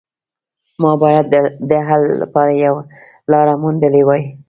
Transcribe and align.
ما 0.81 0.91
باید 1.03 1.25
د 1.69 1.71
حل 1.87 2.03
لپاره 2.21 2.51
یوه 2.65 2.81
لاره 3.31 3.53
موندلې 3.61 4.03
وای 4.05 4.23